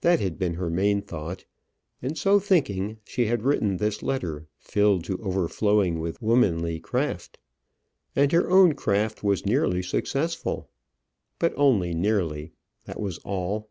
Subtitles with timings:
[0.00, 1.44] That had been her main thought,
[2.00, 7.36] and so thinking, she had written this letter, filled to overflowing with womanly craft.
[8.16, 10.70] And her craft was nearly successful;
[11.38, 12.52] but only nearly;
[12.86, 13.68] that was all.